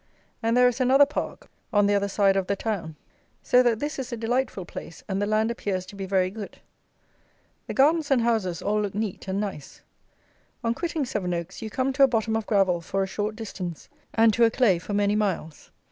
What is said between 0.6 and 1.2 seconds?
is another